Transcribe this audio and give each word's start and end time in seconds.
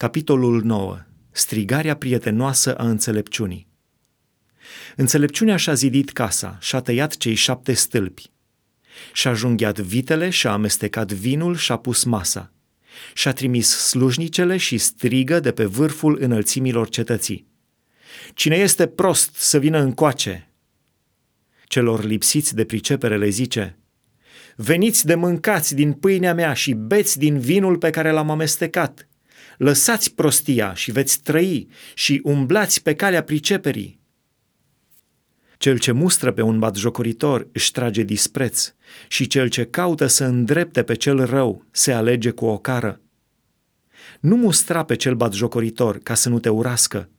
Capitolul 0.00 0.62
9. 0.62 0.98
Strigarea 1.30 1.96
prietenoasă 1.96 2.74
a 2.74 2.88
înțelepciunii. 2.88 3.68
Înțelepciunea 4.96 5.56
și-a 5.56 5.74
zidit 5.74 6.10
casa, 6.10 6.58
și-a 6.60 6.80
tăiat 6.80 7.16
cei 7.16 7.34
șapte 7.34 7.72
stâlpi. 7.72 8.30
Și-a 9.12 9.32
junghiat 9.32 9.78
vitele, 9.78 10.30
și-a 10.30 10.52
amestecat 10.52 11.12
vinul, 11.12 11.56
și-a 11.56 11.76
pus 11.76 12.04
masa. 12.04 12.52
Și-a 13.14 13.32
trimis 13.32 13.68
slujnicele 13.68 14.56
și 14.56 14.78
strigă 14.78 15.40
de 15.40 15.52
pe 15.52 15.64
vârful 15.64 16.18
înălțimilor 16.20 16.88
cetății. 16.88 17.46
Cine 18.34 18.56
este 18.56 18.86
prost 18.86 19.34
să 19.34 19.58
vină 19.58 19.78
încoace? 19.78 20.52
Celor 21.64 22.04
lipsiți 22.04 22.54
de 22.54 22.64
pricepere 22.64 23.16
le 23.16 23.28
zice, 23.28 23.78
Veniți 24.56 25.06
de 25.06 25.14
mâncați 25.14 25.74
din 25.74 25.92
pâinea 25.92 26.34
mea 26.34 26.52
și 26.52 26.72
beți 26.72 27.18
din 27.18 27.38
vinul 27.38 27.76
pe 27.76 27.90
care 27.90 28.10
l-am 28.10 28.30
amestecat– 28.30 29.04
lăsați 29.60 30.14
prostia 30.14 30.74
și 30.74 30.92
veți 30.92 31.22
trăi 31.22 31.68
și 31.94 32.20
umblați 32.24 32.82
pe 32.82 32.94
calea 32.94 33.22
priceperii. 33.22 34.00
Cel 35.58 35.78
ce 35.78 35.92
mustră 35.92 36.32
pe 36.32 36.42
un 36.42 36.58
batjocoritor 36.58 37.48
își 37.52 37.70
trage 37.70 38.02
dispreț 38.02 38.74
și 39.08 39.26
cel 39.26 39.48
ce 39.48 39.64
caută 39.64 40.06
să 40.06 40.24
îndrepte 40.24 40.82
pe 40.82 40.94
cel 40.94 41.24
rău 41.24 41.64
se 41.70 41.92
alege 41.92 42.30
cu 42.30 42.44
o 42.44 42.58
cară. 42.58 43.00
Nu 44.20 44.36
mustra 44.36 44.84
pe 44.84 44.96
cel 44.96 45.14
batjocoritor 45.14 45.98
ca 45.98 46.14
să 46.14 46.28
nu 46.28 46.38
te 46.38 46.48
urască, 46.48 47.10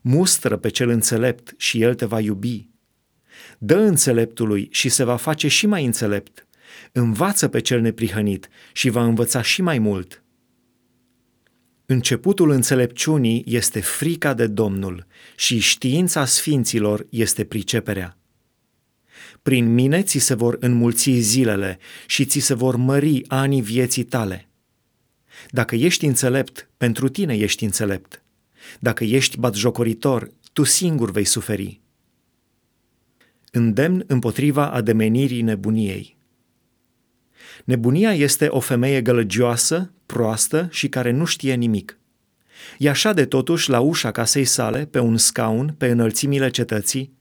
mustră 0.00 0.56
pe 0.56 0.68
cel 0.68 0.88
înțelept 0.88 1.54
și 1.56 1.82
el 1.82 1.94
te 1.94 2.04
va 2.04 2.20
iubi. 2.20 2.68
Dă 3.58 3.76
înțeleptului 3.76 4.68
și 4.70 4.88
se 4.88 5.04
va 5.04 5.16
face 5.16 5.48
și 5.48 5.66
mai 5.66 5.84
înțelept. 5.84 6.46
Învață 6.92 7.48
pe 7.48 7.60
cel 7.60 7.80
neprihănit 7.80 8.48
și 8.72 8.88
va 8.88 9.04
învăța 9.04 9.42
și 9.42 9.62
mai 9.62 9.78
mult. 9.78 10.22
Începutul 11.90 12.50
înțelepciunii 12.50 13.44
este 13.46 13.80
frica 13.80 14.34
de 14.34 14.46
Domnul 14.46 15.06
și 15.36 15.58
știința 15.58 16.24
sfinților 16.24 17.06
este 17.10 17.44
priceperea. 17.44 18.18
Prin 19.42 19.74
mine 19.74 20.02
ți 20.02 20.18
se 20.18 20.34
vor 20.34 20.56
înmulți 20.60 21.10
zilele 21.10 21.78
și 22.06 22.24
ți 22.24 22.38
se 22.38 22.54
vor 22.54 22.76
mări 22.76 23.28
anii 23.28 23.60
vieții 23.60 24.04
tale. 24.04 24.48
Dacă 25.50 25.74
ești 25.74 26.06
înțelept, 26.06 26.70
pentru 26.76 27.08
tine 27.08 27.36
ești 27.36 27.64
înțelept. 27.64 28.22
Dacă 28.80 29.04
ești 29.04 29.38
batjocoritor, 29.38 30.30
tu 30.52 30.62
singur 30.62 31.10
vei 31.10 31.24
suferi. 31.24 31.80
Îndemn 33.50 34.04
împotriva 34.06 34.70
ademenirii 34.70 35.42
nebuniei. 35.42 36.16
Nebunia 37.64 38.14
este 38.14 38.46
o 38.46 38.60
femeie 38.60 39.02
gălăgioasă, 39.02 39.92
proastă 40.12 40.68
și 40.70 40.88
care 40.88 41.10
nu 41.10 41.24
știe 41.24 41.54
nimic. 41.54 41.98
E 42.78 42.88
așa 42.88 43.12
de 43.12 43.24
totuși 43.24 43.70
la 43.70 43.80
ușa 43.80 44.10
casei 44.10 44.44
sale, 44.44 44.86
pe 44.86 44.98
un 44.98 45.16
scaun, 45.16 45.74
pe 45.78 45.86
înălțimile 45.86 46.50
cetății, 46.50 47.12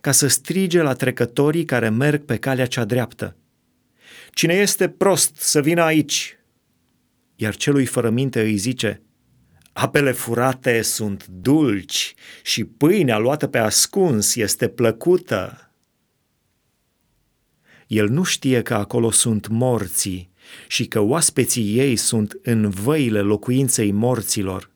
ca 0.00 0.12
să 0.12 0.26
strige 0.26 0.82
la 0.82 0.92
trecătorii 0.92 1.64
care 1.64 1.88
merg 1.88 2.24
pe 2.24 2.36
calea 2.36 2.66
cea 2.66 2.84
dreaptă. 2.84 3.36
Cine 4.30 4.54
este 4.54 4.88
prost 4.88 5.36
să 5.36 5.60
vină 5.60 5.82
aici? 5.82 6.38
Iar 7.36 7.56
celui 7.56 7.86
fără 7.86 8.10
minte 8.10 8.40
îi 8.40 8.56
zice, 8.56 9.02
apele 9.72 10.12
furate 10.12 10.82
sunt 10.82 11.26
dulci 11.26 12.14
și 12.42 12.64
pâinea 12.64 13.18
luată 13.18 13.46
pe 13.46 13.58
ascuns 13.58 14.34
este 14.34 14.68
plăcută. 14.68 15.72
El 17.86 18.08
nu 18.08 18.22
știe 18.22 18.62
că 18.62 18.74
acolo 18.74 19.10
sunt 19.10 19.48
morții 19.48 20.30
și 20.66 20.86
că 20.86 21.00
oaspeții 21.00 21.78
ei 21.78 21.96
sunt 21.96 22.38
în 22.42 22.68
văile 22.68 23.20
locuinței 23.20 23.92
morților. 23.92 24.70